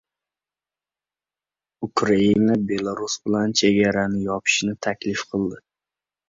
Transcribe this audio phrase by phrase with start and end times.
[1.87, 5.63] Ukraina Belarus bilan chegarani yopishni taklif qildi